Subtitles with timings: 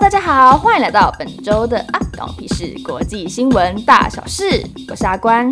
[0.00, 5.48] 大家好，欢迎来到本周的阿关我屁事国际新闻大小事，我是阿关。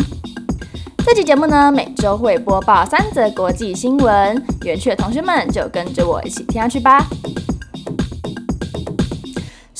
[1.05, 7.07] 这期节目呢，每周会播报三则国际新闻，有兴趣的同学们就跟着我一起听下去吧。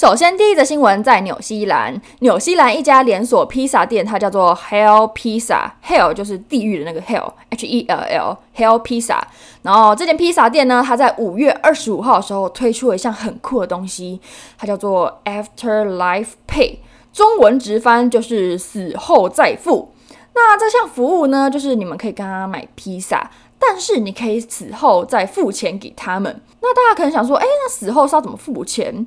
[0.01, 2.01] 首先，第一则新闻在纽西兰。
[2.21, 9.21] 纽西兰一家连锁披萨店，它叫做 Hell Pizza，Hell 就是地狱的那个 Hell，H E L L，Hell Pizza。
[9.61, 14.19] 然后这间披萨店呢，它在五月二十五号的时候推出了一项很酷的东西，
[14.57, 16.79] 它叫做 Afterlife Pay，
[17.13, 19.93] 中文直翻就是死后再付。
[20.35, 26.41] 那这项服务呢，就是你们可以跟他买披萨，但是你可以死后再付钱给他们。
[26.63, 29.07] 那大家可能想说，哎，那死后是要怎么付钱？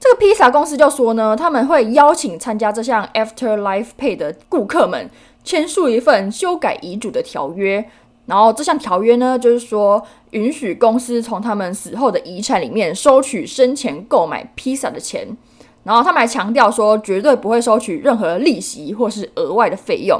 [0.00, 5.10] 这个披萨公司就说呢，他们会邀请参加这项 Afterlife Pay 的顾客们
[5.44, 7.84] 签署一份修改遗嘱的条约，
[8.24, 15.36] 然后这项条约呢，就是说允许公司从他们死后的遗产里面收取生前购买披萨的钱，
[15.84, 20.18] 然后他们还强调说，绝对不会收取任何利息或是额外的费用，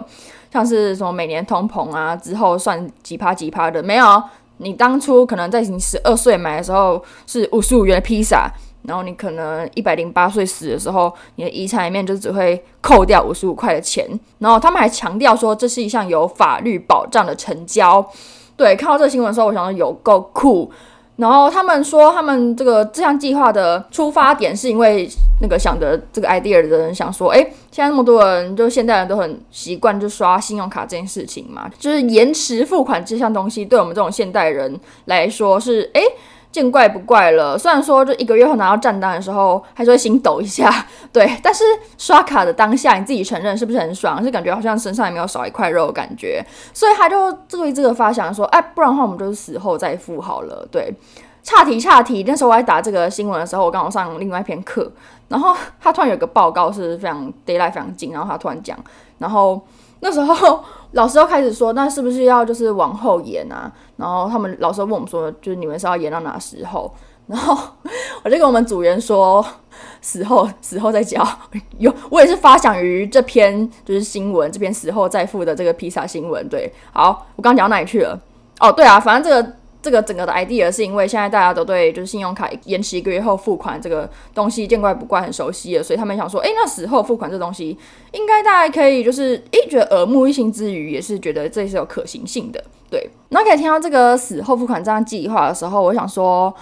[0.53, 4.23] 像是什么每年通膨啊之后算几趴几趴的，没有，
[4.59, 8.53] 你当初可能在你十二岁买的时候是五十五元的披萨。
[8.83, 14.09] 然后你可能一百零八岁死的时候，你的遗产里面就只会扣掉五十五块的钱。
[14.39, 18.05] 然后他们还强调说，这是一项有法律保障的成交。
[18.57, 20.71] 对，看到这个新闻的时候，我想说有够酷。
[21.17, 25.07] 然后他们说，他们这个这项计划的出发点是因为
[25.43, 27.39] 那个想的这个 idea 的人想说，哎，
[27.71, 36.01] 现在那么多人，就现代人都很习惯就刷信用卡这件事情嘛，就是延迟付款这项东西，对我们这种现代人来说是哎。
[36.01, 36.07] 诶
[36.53, 37.57] 见怪不怪了。
[37.57, 40.69] 虽然说，就一个月后拿到账单的时候，还是会心抖一下，
[41.13, 41.31] 对。
[41.43, 41.63] 但是
[41.97, 44.23] 刷卡的当下，你自己承认是不是很爽？
[44.23, 46.45] 是感觉好像身上也没有少一块肉的感觉。
[46.73, 50.67] 所以他就这个这个发想说，哎，不然的话，我们就是死后再付好了。
[50.73, 50.93] 对，
[51.43, 52.25] 岔题岔题。
[52.27, 54.91] 那时候我在打这个新闻的时候，我刚好上另外一篇课，
[55.29, 58.77] 然后他突然有个报告是非常 deadline 非常近，然后他突然讲，
[59.19, 59.61] 然后。
[60.01, 63.71] 那时候老师又开始说，那是不是要就是往后延啊？
[63.97, 66.93] 然后他们老师问我们说，就是你们是要延到哪时候？
[67.27, 67.57] 然后
[68.25, 69.45] 我就跟我们组员说，
[70.01, 71.25] 死后死后再交。
[71.79, 76.49] 有我也是发想于这篇就是新闻，这篇死后再付的这个披萨新闻。
[76.49, 78.19] 对，好，我刚刚讲到哪里去了？
[78.59, 79.60] 哦，对啊，反正这个。
[79.83, 87.77] 这个整个的 idea 是因为现在大家都对就是信用卡延迟一个月后付款这个东西见怪不怪，很熟悉了，所以他们想说，诶，那死后付款这东西
[88.13, 93.09] 应该大家可以就是诶，觉得耳目一新之余，也是觉得这是有可行性的，对。
[93.31, 96.55] 然后可以听到这个死后付款这样计划的时候，我想说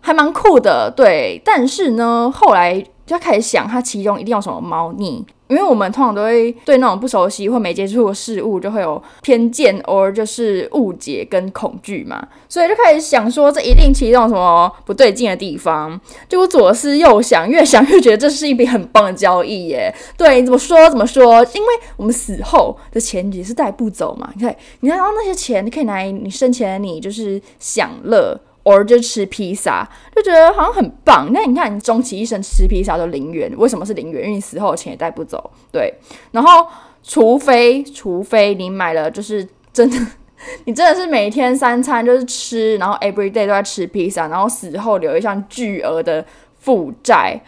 [0.00, 1.40] 还蛮酷的，对。
[1.44, 5.24] 但是呢，后来就开始想，它其中一定有什么猫腻。
[5.48, 16.00] 因为我们通常都会对那种不熟悉或没接触的事物就会有偏见，或就是误解跟恐惧嘛，所以就开始想说，这一定其中有什么不对劲的地方。
[16.28, 19.92] 结果左思右想，越想越觉得这是一笔很棒的交易耶。
[20.16, 21.44] 对，你怎么说怎么说？
[21.46, 24.30] 因为我们死后的钱也是带不走嘛。
[24.36, 28.38] 你看，你看到那些钱，你可以拿来你生前你就是享乐。
[28.64, 31.30] 偶尔就吃披萨，就觉得好像很棒。
[31.32, 34.22] 那你看，你终其一生吃披萨都零元，为什么是零元？
[34.24, 35.50] 因为你死后钱也带不走。
[35.72, 35.94] 对，
[36.32, 36.66] 然后
[37.02, 39.96] 除非除非你买了，就是真的，
[40.66, 46.24] 你真的是每天三餐就是吃，然后 every day 都在吃披萨，然后死后留一项巨额的
[46.58, 47.40] 负债，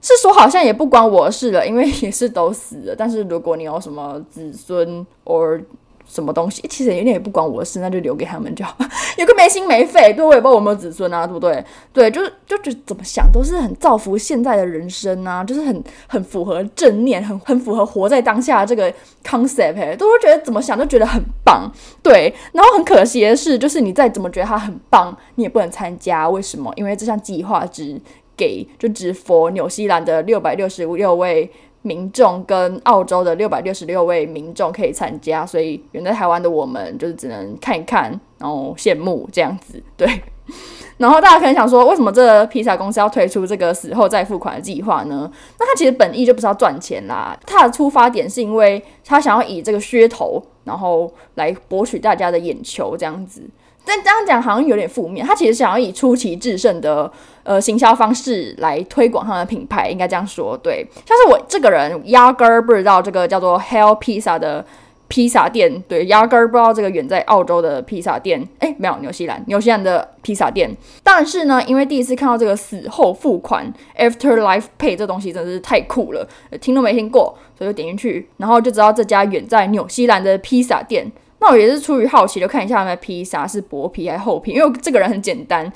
[0.00, 2.94] 是说好像也不关我的事了，因为也是都死了。
[2.96, 5.62] 但是如果你有什么子孙 or
[6.06, 8.76] 什么东西，其实有点也不关我的事，那就留给他们就好。
[9.18, 11.64] 有个没心没肺，对，我也不知道我有没有子孙啊，对不对？
[11.92, 18.92] 对，就是就觉得怎么想都是很造福现在的人生啊，就是很很符合正念，很很符合活在当下这个
[19.24, 21.70] concept，欸，都会觉得怎么想都觉得很棒。
[22.02, 26.28] 对，然后很可惜的是，就是你再怎么觉得它很棒，你也不能参加。
[26.28, 26.72] 为什么？
[26.76, 28.00] 因为这项计划只
[28.36, 31.50] 给就只 for 纽西兰的六百六十六位。
[31.86, 39.80] 民众跟澳洲的六百六十六位民众可以参加，所以远在台湾的我们就是只能看一看，然后羡慕这样子。
[39.96, 40.20] 对，
[40.98, 45.30] 然后大家可能想说，为什么这披萨公司要推出这个死后再付款的计划呢？
[45.60, 53.40] 那他其实本意就不是要赚钱啦，他的出发点是因为他想要以这个噱头，然后来博取大家的眼球这样子。
[53.88, 57.08] 但这样讲好像有点负面，他其实想要以出奇制胜的
[57.44, 60.58] 呃行销方式来推广他的品牌，应该这样说。
[60.60, 64.66] 对，像是我这个人压根儿不知道这个叫做 Hell Pizza 的
[65.08, 70.68] 披萨店，对，压根儿不知道这个远在澳洲的披萨店，诶，没有，纽西兰，纽西兰的披萨店。
[71.02, 76.28] 但是呢，因为第一次看到这个死后付款 Afterlife Pay 这东西，真的是太酷了，
[76.60, 81.10] 听都没听过，所以就点进去，然后就知道这家远在纽西兰的披萨店。
[81.38, 85.70] 那我也是出于好奇，就看一下他们的披萨是薄皮还是厚皮，因为这个人很简单，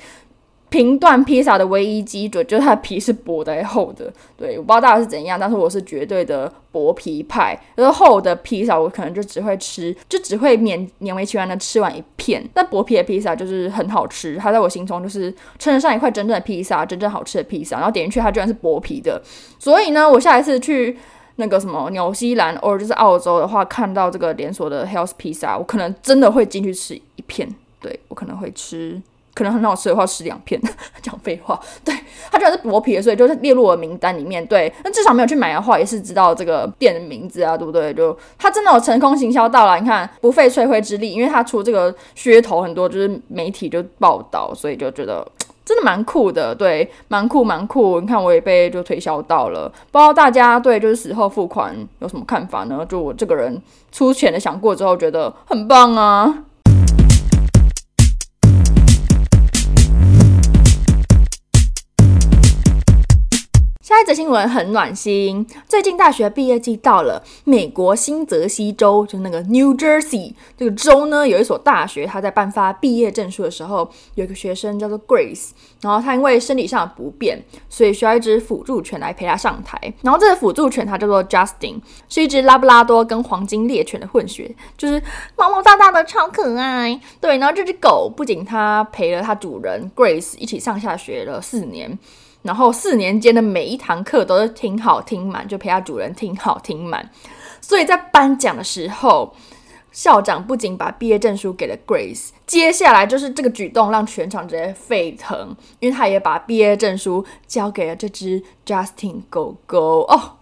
[0.71, 4.11] 评断披萨的唯一基准就是它的皮是薄的还是厚的。
[4.37, 7.61] 对，我不知道大家是怎样，但是我是绝对的薄皮派。
[7.77, 12.49] 就是厚的披萨，我可能就只会吃，就只会勉勉为其难的吃完一片。
[12.55, 17.77] 但薄皮的披萨就是很好吃，它在我心中就是称得上一块真正的披萨，真正好吃的披萨。
[17.77, 19.21] 然后点进去，它居然是薄皮的。
[19.59, 20.97] 所以呢，我下一次去
[21.37, 27.53] 那个什么纽西兰，或者就是澳洲的话，看到这个连锁的 Hell's Pizza，我可能真的会进去吃一片。
[27.81, 29.03] 对，我可能会吃。
[29.35, 30.61] 可能很好吃的话，吃两片。
[31.03, 31.95] 讲废话，对，
[32.31, 34.45] 它居然是薄皮的，所以就是列入我的名单里面。
[34.47, 37.95] 对，那至少没有去买的话，也是知道这个店的名字啊，对不对？
[37.95, 45.27] 就它真的有成功行销到了，你看不费吹灰之力，因为它出这个噱头，很多就是媒体就报道，所以就觉得
[45.65, 48.01] 真的蛮酷的，对，蛮酷蛮酷。
[48.01, 52.85] 你看我也被就推销到了，不知道大家对就是死后付款有什么看法呢？
[52.89, 53.61] 就我这个人
[53.93, 56.45] 粗浅的想过之后，觉得很棒啊。
[64.01, 65.47] 一则新闻很暖心。
[65.69, 75.51] 最近大学毕业季到了，美国新泽西州就是那个 New Jersey 这个州呢，有一所大学，他在颁发毕业证书的时候，有一个学生叫做 Grace，
[75.83, 79.79] 然后他因为身体上的不便，所以需要一只辅助犬来陪他上台。
[80.01, 85.03] 然后这个辅助犬它叫做 Justin，是一只拉布拉多跟黄金猎犬的混血，就是
[85.37, 86.99] 毛毛大大的，超可爱。
[87.21, 91.99] 对，然后这只狗不仅它陪了它主人 Grace 一起上下学了四年。
[92.43, 97.11] 然后四年间的每一堂课都是听好听满，就陪他主人听好听满。
[97.61, 99.35] 所以在颁奖的时候，
[99.93, 110.37] 校长不仅把毕业证书给了 Grace，接下来就是这个举动让全场直接沸腾，因为他也把毕业证书交给了这只 Justin 狗狗哦。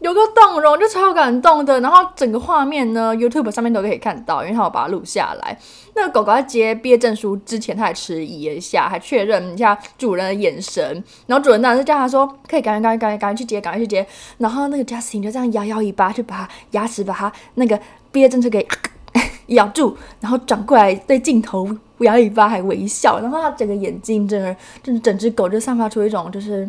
[0.00, 1.80] 有个动容，就超感动的。
[1.80, 5.58] 然后整个画面呢，YouTube 上面都可以看到，因为他有把它录下来。
[5.94, 11.04] 那个狗狗在接毕业证书之前，他还迟疑了一下，还确认一下主人的眼神。
[11.26, 14.06] 然后主人当时叫他说：“可以赶紧、赶紧、赶紧、赶紧去接，赶快去接。”
[14.38, 17.78] 然后那个 Justin 就这样摇摇尾巴，就把它牙齿把它那个
[18.12, 18.64] 毕业证书给
[19.48, 23.20] 咬住，然后转过来对镜头摇尾巴还微笑。
[23.20, 26.68] 然后它整个眼睛，真的就是整只狗就散发出一种就是。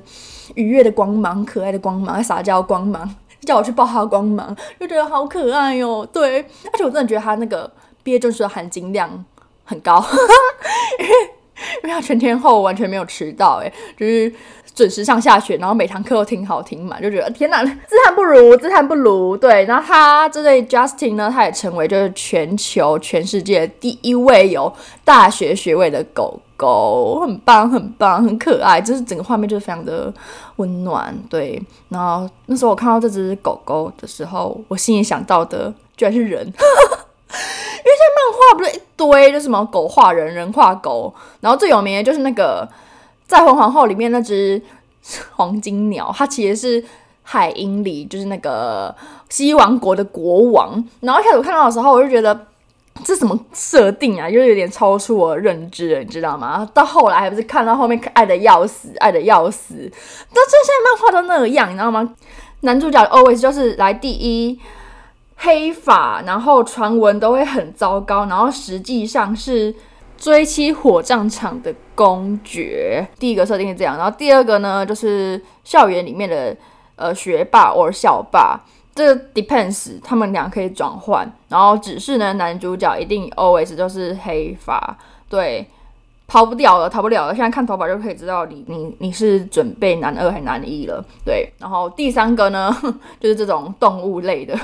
[0.56, 3.08] 愉悦的光芒，可爱的光芒，撒娇光芒，
[3.42, 7.72] 叫我去抱它光芒，就觉得好可爱哟、对，而且我真的觉得它那个
[8.02, 9.24] 毕业证书的含金量
[9.64, 10.04] 很高，
[10.98, 11.12] 因为
[11.84, 14.34] 因为它全天候完全没有迟到，诶，就是
[14.74, 19.36] 准时上下学，然后每堂课都听好听嘛，就觉得天哪，自叹不如，自叹不如。
[19.36, 24.72] 对，然后他这对 Justin 呢，他也成为就是全球全世界第一位有
[25.04, 26.40] 大学学位的狗。
[26.60, 30.14] 狗很棒，很棒，很可爱，就是整个画面就是非常的
[30.58, 31.58] 温暖，对。
[31.88, 36.60] 然后那时候我看到这只狗狗的时候，我心里想到的居然是人， 因为现
[37.32, 42.68] 在漫画不是一堆，就是什么狗画人，人画狗，然后最有名的就是那个
[43.30, 44.62] 《再婚皇后》里面那只
[45.38, 46.84] 黄金鸟，它其实是
[47.22, 48.94] 海英里，就是那个
[49.30, 50.84] 西王国的国王。
[51.00, 52.48] 然后一开始我看到的时候，我就觉得。
[53.02, 54.30] 这什么设定啊？
[54.30, 56.70] 又有点超出我的认知了，你知道吗？
[56.74, 59.74] 到后来还不是看到后面爱的要死，爱的要死。
[59.74, 62.14] 但这现在漫画都那个样，你知道吗？
[62.62, 64.60] 男主角 always 就是来第一，
[65.38, 69.74] 黑发，然后传闻都会很糟糕，然后实际上是
[70.20, 73.08] 追妻火葬场的公爵。
[73.18, 76.56] 第一个设定是这样，然后第二个呢，就是校园里面的
[76.96, 78.60] 呃学霸或校霸。
[78.96, 84.98] 这个 depends，他们俩可以转换，然后只是呢，男主角一定 always 都是黑发，
[85.30, 85.66] 对，
[86.28, 87.34] 逃不掉了，逃不了了。
[87.34, 91.50] 现在看头发就可以知道你你你是准备男二还是男一了，对。
[91.60, 92.76] 然后第三个呢，
[93.22, 94.60] 就是这种动物类的，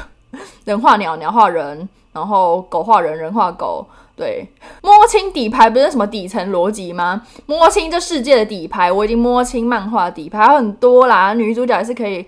[0.65, 4.47] 人画鸟，鸟画人，然后狗画人，人画狗，对。
[4.81, 7.21] 摸清底牌不是什么底层逻辑吗？
[7.45, 12.25] 摸清这世界的底牌，我已经摸清漫画底牌很多啦，女主角也是可以。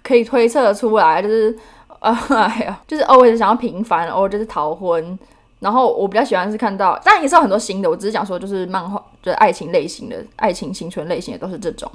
[0.00, 1.54] 可以推测出来，就是，
[1.98, 5.18] 呃， 哎呀，就是偶尔是想要平凡，偶尔就是逃婚。
[5.60, 7.90] 然后我比较喜欢是看到，当然也是有很多新的。
[7.90, 11.90] 我只是讲说，就是漫画，就是爱情类型的，爱情青春类型的都是这种。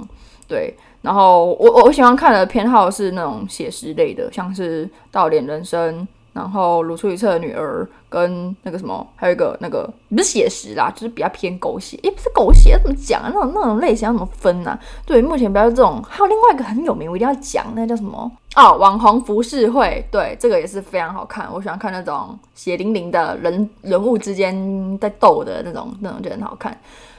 [0.46, 0.72] 对，
[1.02, 6.02] 然后我我我喜欢看的偏好是那种写实类的，像是《倒脸人生》。
[6.34, 13.30] 然后如出一辙的女儿跟那个什么，还有一个那个不是写实啦，就是比较偏狗血，也不是狗血，怎么讲啊？
[13.32, 14.80] 那种那种类型要怎么分呢、啊？
[15.06, 18.30] 对，目前比较这种，还有另外一个很有名，我一定要讲，那叫什么？
[18.56, 26.76] 哦，网红浮世绘，对，这个也是非常好看，我喜欢看那种血淋淋的人人物之间在斗的那种，那种就很好看。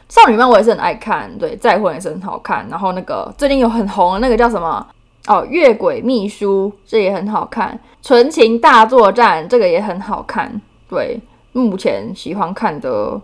[0.07, 2.67] 少女漫我也是很爱看，对，再婚也是很好看。
[2.69, 4.85] 然后那个最近有很红的那个叫什么？
[5.27, 10.61] 哦，越轨秘书这也很好看，纯情大作战这个也很好看。
[10.87, 11.19] 对，
[11.51, 13.19] 目前喜欢看的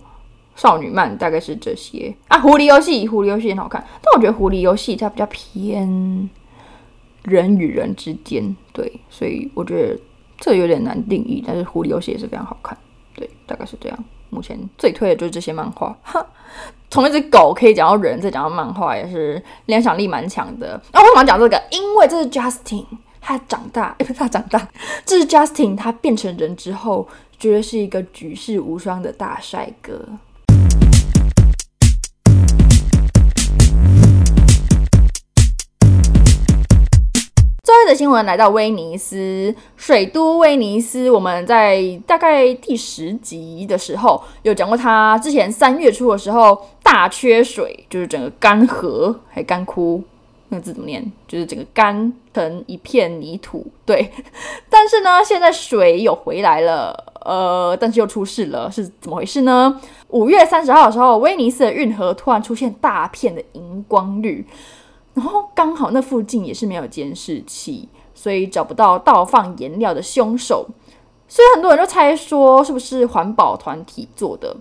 [0.56, 2.40] 少女漫大概是这些啊。
[2.40, 6.30] 狐狸游戏，狐狸游戏很好看，但我觉得狐狸游戏它比较偏
[7.24, 10.00] 人与人之间，对，所以我觉得
[10.40, 11.44] 这有点难定义。
[11.46, 12.76] 但是狐狸游戏也是非常好看，
[13.16, 14.04] 对，大概是这样。
[14.32, 16.26] 目前最推的就是这些漫画，哈，
[16.90, 20.82] 从一只狗可以讲到人，再讲到漫画，也是联想力蛮强的。
[20.92, 21.62] 那为什么讲这个？
[21.70, 22.86] 因为这是 Justin，
[23.22, 24.68] 他长大，不是他长大，
[25.06, 27.08] 这是 Justin，他变成人之后，
[27.38, 30.02] 绝对是一个举世无双的大帅哥。
[37.94, 41.10] 新闻来到威尼斯，水都威尼斯。
[41.10, 50.02] 我们在大概第十集的时候有讲过，他之前三月初的时候大缺水，就是整个干涸还干枯，
[50.50, 51.12] 那个字怎么念？
[51.28, 53.66] 就是整个干成一片泥土。
[53.86, 54.12] 对，
[54.70, 56.94] 但是呢，现在水有回来了，
[57.26, 59.80] 呃，但是又出事了，是怎么回事呢？
[60.10, 64.46] 五月三十号的时候，威尼斯的运河突然出现大片的荧光绿。
[65.14, 70.68] 然后刚好那附近也是没有监视器，所以找不到倒放颜料的凶手。
[71.28, 74.56] 所以很多人就猜说是不是环保团体做的。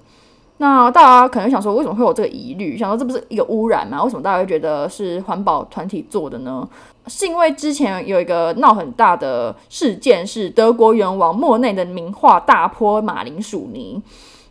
[0.59, 2.77] 那大家可能想说，为什么会有这个疑虑？
[2.77, 4.05] 想说这不是一个污染吗？
[4.05, 6.69] 为什么大家会觉得是环保团体做的呢？
[7.07, 14.03] 是因为之前有一个闹很大的事件，是德国元王莫内的名画《大泼马铃薯泥》。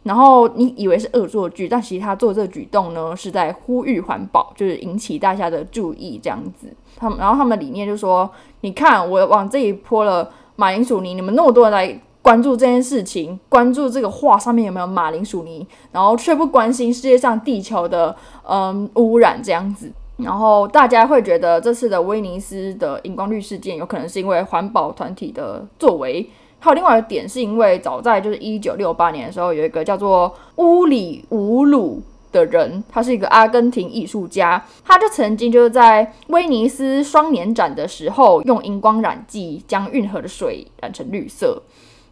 [0.03, 6.67] 然后你以为是恶作剧，但其实他做这个举动呢，是在呼吁环保，就是引起大家的注意这样子。
[6.97, 8.29] 他们，然后他们理念就说，
[8.61, 18.15] 你看我往这里泼了马铃薯泥，你们那么多人来关注这件事情，关注这个画上面有没有马铃薯泥，然后却不关心世界上地球的
[18.47, 19.91] 嗯污染这样子。
[20.17, 26.29] 然后大家会觉得这次的威尼斯的荧光绿事件，有可能是因为环保团体的作为。
[26.59, 32.01] 还有另外一个点，是因为早在就是一九六八年的时候，有一个叫做乌里乌鲁
[32.31, 41.61] 的人，他是一个阿根廷艺术家，他就曾经就是在威尼斯双年展的时候，用荧光染剂将运河的水染成绿色，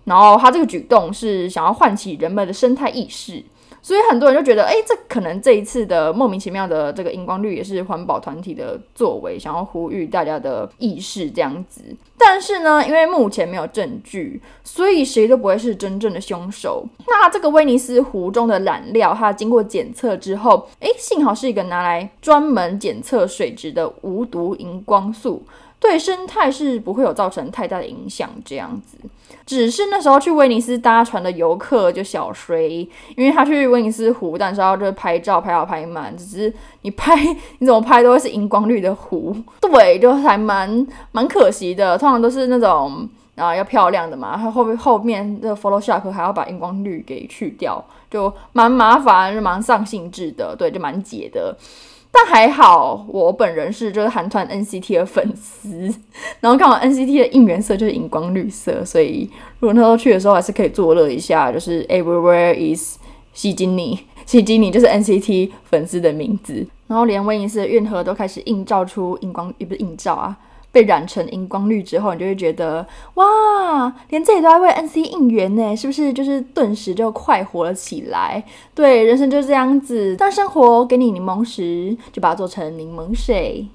[0.05, 3.43] 然后他这个举动是想要唤起人们的生态意识。
[3.87, 11.81] 所以很多人就觉得，哎，这可能这一次的莫名其妙的这个荧光绿也是环保团体的作为，想要呼吁大家的意识这样子。
[12.17, 16.85] 但是呢，因为目前没有证据，所以谁都不会是真正的凶手。
[17.07, 25.41] 那这个威尼斯湖中的染料，它经过检测之后，哎，幸好是一个拿来专门检测水质的无毒荧光素。
[25.79, 28.97] 对生态是不会有造成太大的影响，这样子。
[29.45, 37.15] 只是那时候去威尼斯搭船的游客就小衰，因为他去威尼斯湖，但是要就是拍照拍好拍满，只是你拍
[37.59, 41.97] 你怎么拍都会是荧光绿的湖，对，就还蛮蛮可惜的。
[41.97, 47.81] 通常都是那种啊要漂亮的嘛，它后面后面的 Photoshop 还要把荧光绿给去掉，
[48.11, 51.55] 就蛮麻烦，就蛮丧兴致的，对，就蛮解的。
[52.11, 55.93] 但还好，我本人是就是韩团 NCT 的粉丝，
[56.39, 62.97] 然后刚好 NCT 的应援色就是荧光绿色，所以如果那时候去的时候还是可以作乐一下，就是 Everywhere is
[63.33, 70.35] 西金尼，西金尼就是 NCT 粉丝的名字，然后连威尼斯的运河都开始映照出荧光，也不是映照啊。
[70.71, 76.13] 被染成荧光绿之后，你就会觉得哇，连这里都要为 NC 应援呢，是不是？
[76.13, 78.43] 就是顿时就快活了起来。
[78.75, 83.67] 对，人生就是这样子，当生活给你柠檬时，就把它做成柠檬水。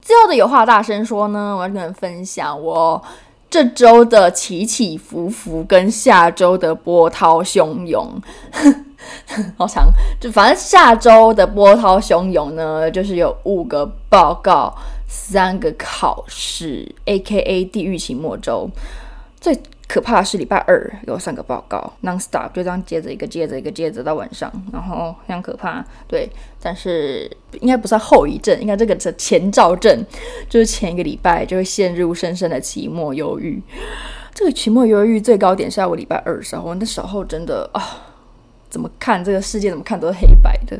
[0.00, 3.02] 最后的有话大声说呢，我要跟你们分享我
[3.48, 8.20] 这周的起起伏伏，跟下周的波涛汹涌。
[9.56, 9.88] 好长，
[10.20, 14.74] 就反正下周的波涛汹涌呢，就是有五个报告，
[15.06, 18.68] 三个考试，AKA 地狱期末周。
[19.40, 19.56] 最
[19.88, 25.84] 可怕的是礼拜二有三个报告，non-stop 就这样接着一个接着一个接着到晚上，然后非常可怕。
[26.08, 26.28] 对，
[26.60, 30.04] 但是应该不算后遗症，应该这个是前兆症，
[30.48, 33.62] 就是前一个礼拜就会陷入深深的期末忧郁。
[34.34, 38.02] 这个期末忧郁最高点是在我礼拜二的时候，那时候真的啊。
[38.68, 39.70] 怎么看这个世界？
[39.70, 40.78] 怎么看都是黑白的。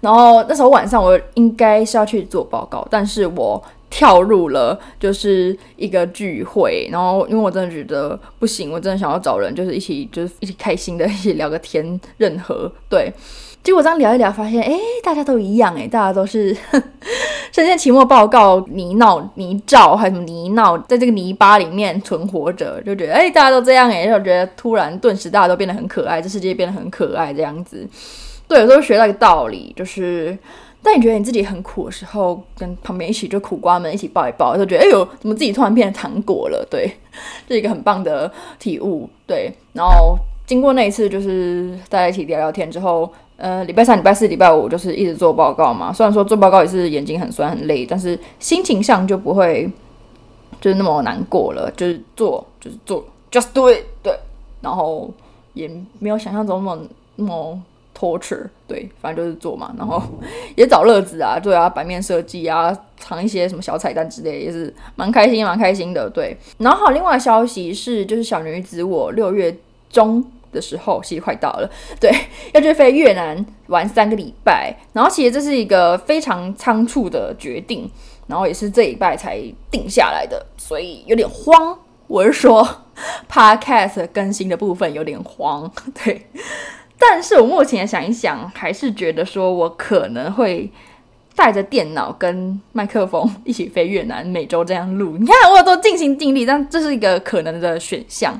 [0.00, 3.60] 然后那时候晚上，我应该是要去做报告，但是我
[3.96, 6.86] 跳入了就是一个聚会。
[6.92, 13.10] 然后因为我真的觉得不行，我真的想要找人，就是一起就是一起开心的一起聊个天，任何对。
[13.62, 16.54] 结果这样聊一聊，发现哎，大家都一样哎，大家都是
[17.50, 27.88] 呈现期末报告泥淖泥沼，还有什么泥淖，在这个泥巴里面存活着，就觉得哎，大家都这样哎，就觉得突然顿时大家都变得很可爱，这世界变得很可爱这样子。
[28.46, 30.38] 对，有时候学到一个道理，就是
[30.86, 36.64] 当你觉得你自己很苦的时候，跟旁边一起就苦瓜们一起抱一抱，就觉得哎呦，怎么自己突然变成糖果了？
[36.70, 36.88] 对，
[37.48, 39.10] 这是一个很棒的体悟。
[39.26, 40.16] 对，然后
[40.46, 45.92] 经过那一次，就是大家一起聊聊天之后，呃，礼拜三、礼拜四、礼拜五就是一直做报告嘛。
[45.92, 49.68] 虽然说做报告也是眼睛很酸很累，但是心情上就不会
[50.60, 51.68] 就是那么难过了。
[51.76, 53.82] 就是做，就是做，just do it。
[54.04, 54.16] 对，
[54.60, 55.12] 然后
[55.52, 56.82] 也没有想象中那么
[57.16, 57.60] 那么。
[57.96, 60.02] Torture 对，反正就是做嘛，然后
[60.54, 66.36] 也找乐子啊，对啊，版面设计啊，藏一些什么小彩蛋之类，也是蛮开心，蛮开心的，对。
[66.58, 69.56] 然后好，另外的消息是，就是小女子我六月
[69.88, 70.22] 中
[70.52, 72.10] 的时候，其实快到了， 对，
[72.52, 74.76] 要去飞越南玩三个礼拜。
[74.92, 77.90] 然后其实这是一个非常仓促的决定，
[78.26, 81.78] 然后也是这礼拜才定下来的，所以有点慌。
[82.08, 82.64] 我是说，
[83.28, 85.68] podcast 更新的部分有点慌，
[86.04, 86.26] 对。
[86.98, 90.70] 但是我目前想一想，还是觉得说我可能会
[91.34, 95.16] 带着电脑跟麦克风一起飞越南，每周这样录。
[95.18, 98.38] 你看，我有多尽心尽力，但这是一个可能的选项。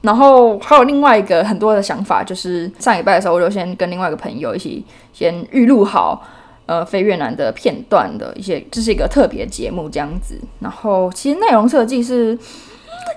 [0.00, 6.26] 然后还有另外一个很多的想法，就是上礼拜的时候，我就先跟另外一个朋友一起先预录好，
[6.66, 10.40] 呃，飞越南的片段的一些，这是一个特别节目这样子。
[10.58, 12.36] 然后其实内容设计是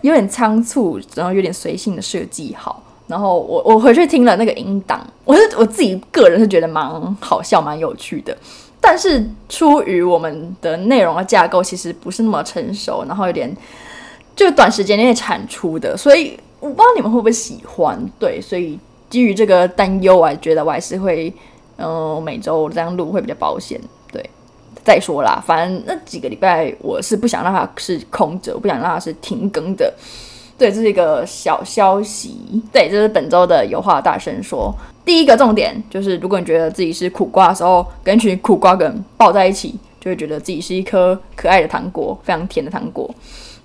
[0.01, 2.83] 有点仓促，然后有点随性的设计好。
[3.07, 8.35] 然后我我回去听了那个音档，我是我自己个人是觉得蛮好笑、蛮有趣的。
[8.81, 13.55] 但是出于我们的内容的架构其实不是那么成熟，然后有点
[14.35, 17.99] 就短时间内产出的，所以我不知道你们会不会喜欢。
[18.19, 21.33] 对，所以基于这个担忧，我觉得我还是会
[21.77, 23.79] 嗯、每周这样录会比较保险。
[24.11, 24.29] 对，
[24.83, 29.93] 再说啦，反正那几个礼拜我是不想让它是空着，我不想让它是停更的。
[30.57, 32.61] 对，这是一个小消息。
[32.71, 34.73] 对，这是本周的有话大声说。
[35.03, 43.13] 第一个重点就是，如果你觉得自己是苦瓜的时候，跟一群苦瓜梗抱在一起，就会觉得自己是一颗可爱的糖果，非常甜的糖果。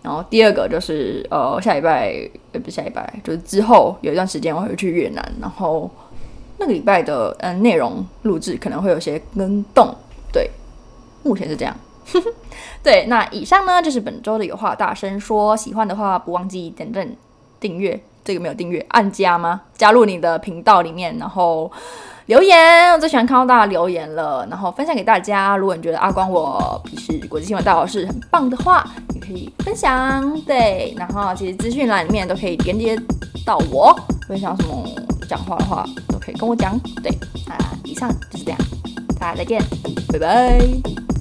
[0.02, 2.14] 然后第二个就是，呃，下礼拜，
[2.52, 5.90] 呃，不下礼拜，就是之后有一段时间我会去越南，然后
[6.58, 9.94] 那个礼拜的嗯内容录制可能会有些跟动。
[10.32, 10.50] 对，
[11.22, 11.74] 目前是这样。
[12.82, 15.56] 对，那以上呢就是本周的有话大声说。
[15.56, 17.06] 喜欢的话不忘记点赞、
[17.58, 19.60] 订阅，这个没有订阅，按加吗？
[19.76, 21.70] 加入你的频道里面，然后
[22.26, 22.92] 留言。
[22.92, 25.56] 我最喜欢看到大家留言了，然后分享给大家。
[25.56, 28.84] 如果你觉得阿光我屁事国际新闻大老师很棒的话，
[29.14, 30.40] 你可以分享。
[30.42, 32.98] 对，然后其实资讯栏里面都可以连接
[33.44, 33.94] 到我，
[34.26, 34.84] 分享什么
[35.28, 36.78] 讲话的话都可以跟我讲。
[37.02, 37.12] 对，
[37.48, 38.58] 啊，以上就是这样，
[39.18, 39.62] 大家再见，
[40.12, 41.19] 拜拜。